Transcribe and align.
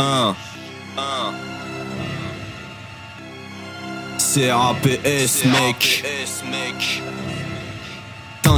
1 0.00 0.34
1 0.96 1.34
CRAPS 4.18 5.44
mec 5.44 7.02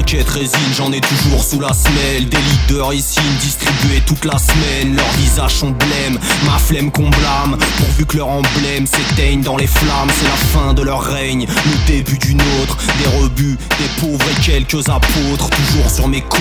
T'inquiète 0.03 0.31
résine, 0.31 0.75
j'en 0.77 0.91
ai 0.91 1.01
toujours 1.01 1.45
sous 1.45 1.61
la 1.61 1.73
semelle. 1.73 2.29
Des 2.29 2.37
litres 2.37 2.75
de 2.75 2.81
ricine 2.81 3.23
distribués 3.41 4.03
toute 4.05 4.25
la 4.25 4.37
semaine. 4.37 4.97
Leurs 4.97 5.13
visages 5.13 5.55
sont 5.55 5.71
blêmes, 5.71 6.19
ma 6.45 6.59
flemme 6.59 6.91
qu'on 6.91 7.09
blâme. 7.09 7.57
Pourvu 7.77 8.05
que 8.05 8.17
leur 8.17 8.27
emblème 8.27 8.85
s'éteigne 8.85 9.43
dans 9.43 9.57
les 9.57 9.69
flammes. 9.69 10.11
C'est 10.19 10.25
la 10.25 10.35
fin 10.35 10.75
de 10.75 10.83
leur 10.83 11.01
règne, 11.01 11.47
le 11.47 11.87
début 11.87 12.19
d'une 12.19 12.43
autre. 12.61 12.77
Des 12.99 13.23
rebuts, 13.23 13.57
des 13.79 14.01
pauvres 14.01 14.27
et 14.29 14.41
quelques 14.41 14.89
apôtres. 14.89 15.49
Toujours 15.51 15.89
sur 15.89 16.09
mes 16.09 16.23
côtes, 16.23 16.41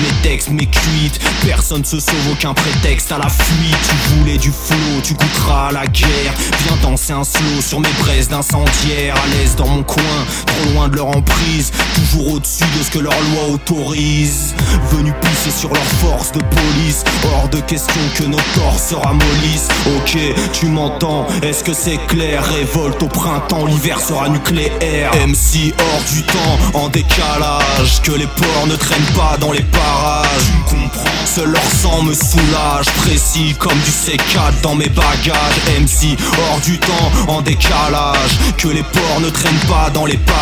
mes 0.00 0.22
textes, 0.22 0.48
mes 0.48 0.66
cuites 0.66 1.20
Personne 1.44 1.84
se 1.84 2.00
sauve, 2.00 2.30
aucun 2.32 2.54
prétexte 2.54 3.12
à 3.12 3.18
la 3.18 3.28
fuite. 3.28 3.76
Tu 3.90 4.14
voulais 4.14 4.38
du 4.38 4.50
flot, 4.50 5.02
tu 5.04 5.12
goûteras 5.12 5.68
à 5.68 5.72
la 5.72 5.86
guerre. 5.86 6.32
Viens 6.64 6.78
danser 6.82 7.12
un 7.12 7.24
slow 7.24 7.60
sur 7.60 7.78
mes 7.78 7.92
braises 8.00 8.30
d'incendiaire. 8.30 9.14
À 9.16 9.26
l'aise 9.28 9.54
dans 9.54 9.66
mon 9.66 9.82
coin, 9.82 10.24
trop 10.46 10.72
loin 10.72 10.88
de 10.88 10.96
leur 10.96 11.08
emprise. 11.08 11.72
Toujours 11.94 12.34
au-dessus 12.34 12.64
de 12.78 12.82
ce 12.82 12.90
que 12.90 13.01
leur 13.02 13.12
loi 13.12 13.54
autorise. 13.54 14.54
Venu 14.90 15.12
pisser 15.20 15.50
sur 15.50 15.72
leur 15.72 15.84
force 16.00 16.32
de 16.32 16.38
police. 16.38 17.04
Hors 17.24 17.48
de 17.48 17.60
question 17.60 18.00
que 18.16 18.24
nos 18.24 18.40
corps 18.54 18.78
se 18.78 18.94
ramollissent. 18.94 19.68
Ok, 19.96 20.16
tu 20.52 20.66
m'entends, 20.66 21.26
est-ce 21.42 21.64
que 21.64 21.74
c'est 21.74 21.98
clair? 22.06 22.44
Révolte 22.44 23.02
au 23.02 23.08
printemps, 23.08 23.66
l'hiver 23.66 24.00
sera 24.00 24.28
nucléaire. 24.28 25.10
MC 25.26 25.74
hors 25.78 26.02
du 26.12 26.22
temps, 26.22 26.80
en 26.80 26.88
décalage. 26.88 28.02
Que 28.02 28.12
les 28.12 28.26
porcs 28.26 28.66
ne 28.66 28.76
traînent 28.76 29.14
pas 29.14 29.36
dans 29.40 29.52
les 29.52 29.62
parages. 29.62 30.28
Tu 30.68 30.76
comprends, 30.76 31.26
seul 31.26 31.50
leur 31.50 31.62
sang 31.62 32.02
me 32.02 32.14
soulage. 32.14 32.86
Précis 32.98 33.54
comme 33.58 33.78
du 33.78 33.90
C4 33.90 34.60
dans 34.62 34.74
mes 34.74 34.88
bagages. 34.88 35.58
MC 35.80 36.16
hors 36.38 36.60
du 36.60 36.78
temps, 36.78 37.10
en 37.28 37.42
décalage. 37.42 38.38
Que 38.58 38.68
les 38.68 38.82
porcs 38.82 39.20
ne 39.20 39.30
traînent 39.30 39.66
pas 39.68 39.90
dans 39.90 40.06
les 40.06 40.18
parages 40.18 40.32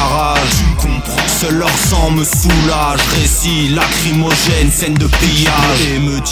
seul 1.40 1.54
leur 1.54 1.70
sang 1.70 2.10
me 2.10 2.24
soulage. 2.24 3.00
Récit 3.18 3.68
lacrymogène, 3.68 4.70
scène 4.70 4.94
de 4.94 5.06
pillage 5.06 5.86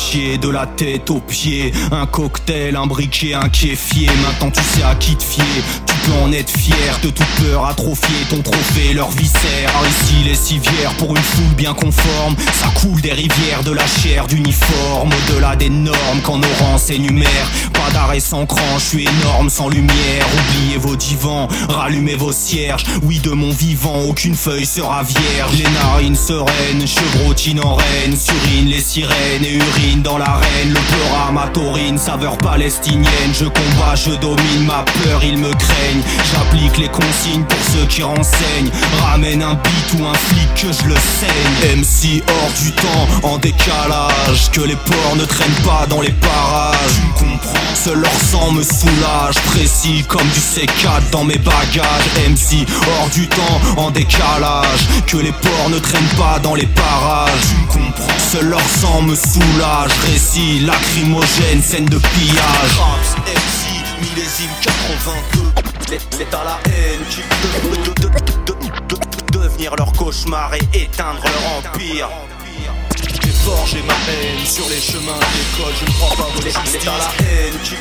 De 0.09 0.49
la 0.49 0.65
tête 0.65 1.11
aux 1.11 1.21
pieds. 1.21 1.71
Un 1.93 2.07
cocktail, 2.07 2.77
un 2.77 2.87
briquet, 2.87 3.35
un 3.35 3.51
kéfier 3.51 4.09
Maintenant 4.23 4.51
tu 4.51 4.63
sais 4.63 4.83
à 4.83 4.95
qui 4.95 5.15
te 5.15 5.23
fier. 5.23 5.45
Tu 5.87 5.95
peux 5.97 6.17
en 6.25 6.33
être 6.33 6.51
fier 6.51 6.99
de 7.03 7.11
toute 7.11 7.27
peur 7.43 7.67
atrophier 7.67 8.25
Ton 8.31 8.41
trophée, 8.41 8.95
leur 8.95 9.11
viscère. 9.11 9.71
Ici 9.87 10.15
les 10.25 10.35
civières 10.35 10.95
pour 10.97 11.11
une 11.11 11.23
foule 11.23 11.55
bien 11.59 11.75
conforme. 11.75 12.37
Ça 12.55 12.69
coule 12.81 13.03
des 13.03 13.13
rivières 13.13 13.63
de 13.65 13.73
la 13.73 13.87
chair 13.87 14.27
d'uniforme. 14.27 15.11
Au-delà 15.29 15.57
des 15.57 15.69
normes 15.69 16.23
quand 16.25 16.39
nos 16.39 16.55
rangs 16.59 16.79
s'énumèrent 16.79 17.51
Pas 17.75 17.93
d'arrêt 17.93 18.21
sans 18.21 18.47
cran, 18.47 18.79
je 18.79 18.85
suis 18.85 19.07
énorme 19.07 19.51
sans 19.51 19.69
lumière. 19.69 20.27
Oubliez 20.33 20.79
vos 20.79 20.97
divans, 20.97 21.49
rallumez 21.69 22.15
vos 22.15 22.33
cierges. 22.33 22.85
Oui 23.03 23.19
de 23.19 23.33
mon 23.33 23.51
vivant, 23.51 24.01
aucune 24.09 24.35
feuille 24.35 24.65
sera 24.65 25.03
vierge. 25.03 25.53
Les 25.59 25.71
narines 25.71 26.17
sereines, 26.17 26.87
chevrotine 26.87 27.61
en 27.61 27.75
reine. 27.75 28.17
Surine 28.17 28.69
les 28.69 28.81
sirènes 28.81 29.45
et 29.45 29.57
urine 29.57 29.98
dans 30.03 30.19
l'arène 30.19 30.69
Le 30.69 30.81
pleurat 30.81 31.33
ma 31.33 31.47
taurine, 31.49 31.99
saveur 31.99 32.37
palestinienne. 32.39 33.33
Je 33.33 33.45
combats, 33.45 33.95
je 33.95 34.11
domine 34.11 34.67
ma 34.67 34.85
peur, 35.03 35.21
ils 35.23 35.39
me 35.39 35.51
craignent 35.51 36.03
J'applique 36.33 36.79
les 36.79 36.89
consignes 36.89 37.45
pour 37.45 37.59
ceux 37.73 37.87
qui 37.87 38.03
renseignent. 38.03 38.71
Ramène 39.03 39.43
un 39.43 39.55
beat 39.55 39.99
ou 39.99 40.05
un 40.05 40.15
flic 40.15 40.55
que 40.55 40.73
je 40.73 40.89
le 40.89 40.95
saigne. 40.95 41.81
MC 41.81 42.23
hors 42.29 42.53
du 42.63 42.73
temps, 42.73 43.29
en 43.29 43.39
décalage. 43.39 44.51
Que 44.53 44.63
les 44.63 44.77
porcs 44.77 45.17
ne 45.17 45.25
traînent 45.25 45.63
pas 45.65 45.87
dans 45.89 46.01
les 46.01 46.13
parages. 46.13 46.77
Tu 47.17 47.25
comprends 47.25 47.59
Seul 47.75 47.99
leur 47.99 48.13
sang 48.13 48.53
me 48.53 48.63
soulage. 48.63 49.35
Précis 49.47 50.05
comme 50.09 50.27
du 50.29 50.41
C4 50.41 51.11
dans 51.11 51.25
mes 51.25 51.39
bagages. 51.39 52.09
MC 52.29 52.67
hors 53.01 53.09
du 53.11 53.27
temps, 53.29 53.61
en 53.77 53.91
décalage. 53.91 54.89
Que 55.07 55.19
les 55.19 55.33
porcs 55.33 55.71
ne 55.71 55.79
traînent 55.79 56.17
pas 56.17 56.39
dans 56.43 56.55
les 56.55 56.67
parages. 56.67 57.31
Tu 57.49 57.79
comprends 57.79 58.19
Seul 58.33 58.47
leur 58.47 58.61
sang 58.61 59.03
me 59.03 59.15
soulage 59.15 59.88
Récit 60.05 60.61
lacrymogène, 60.61 61.63
scène 61.63 61.87
de 61.87 61.99
pillage. 61.99 62.79
Raps, 62.79 63.17
MC, 63.27 64.01
millésime 64.01 64.51
82 64.63 65.99
C'est 66.11 66.35
à 66.35 66.45
la 66.45 66.61
haine 66.67 67.01
qui 67.11 67.21
de, 67.21 67.85
de, 67.85 68.09
de, 68.09 68.55
de, 68.55 69.39
devenir 69.39 69.75
leur 69.77 69.93
cauchemar 69.93 70.55
et 70.55 70.83
éteindre 70.83 71.23
leur 71.25 71.73
empire. 71.73 72.09
J'ai 72.97 73.31
forgé 73.31 73.83
ma 73.83 73.95
haine 74.13 74.45
sur 74.47 74.69
les 74.69 74.81
chemins 74.81 75.19
d'école. 75.19 75.75
Je 75.81 75.87
ne 75.87 75.91
crois 75.99 76.17
pas 76.17 76.29
aux 76.37 76.43
justice 76.43 76.79
C'est 76.81 76.89
à 76.89 76.99
la 76.99 77.27
haine 77.27 77.59
qui 77.65 77.75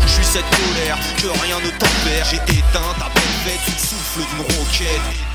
Je 0.00 0.08
suis 0.08 0.24
cette 0.24 0.50
colère 0.50 0.98
que 1.16 1.28
rien 1.42 1.58
ne 1.60 1.70
tempère 1.70 2.26
J'ai 2.30 2.36
éteint 2.52 2.94
ta 2.98 3.08
belle 3.14 3.24
le 3.66 3.78
souffle 3.78 4.20
d'une 4.30 4.56
roquette 4.56 5.33